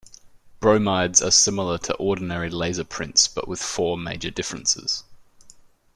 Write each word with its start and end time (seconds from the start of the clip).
Bromides 0.59 1.21
are 1.21 1.29
similar 1.29 1.77
to 1.77 1.93
ordinary 1.97 2.49
laser 2.49 2.83
prints 2.83 3.27
but 3.27 3.47
with 3.47 3.61
four 3.61 3.99
major 3.99 4.31
differences. 4.31 5.03